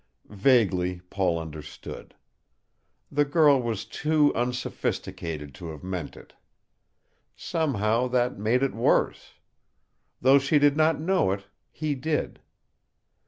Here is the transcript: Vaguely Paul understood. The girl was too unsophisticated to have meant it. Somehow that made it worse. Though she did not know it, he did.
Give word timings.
Vaguely 0.31 0.99
Paul 1.11 1.37
understood. 1.37 2.15
The 3.11 3.23
girl 3.23 3.61
was 3.61 3.85
too 3.85 4.33
unsophisticated 4.33 5.53
to 5.53 5.67
have 5.67 5.83
meant 5.83 6.17
it. 6.17 6.33
Somehow 7.35 8.07
that 8.07 8.35
made 8.39 8.63
it 8.63 8.73
worse. 8.73 9.33
Though 10.19 10.39
she 10.39 10.57
did 10.57 10.75
not 10.75 10.99
know 10.99 11.29
it, 11.33 11.45
he 11.69 11.93
did. 11.93 12.39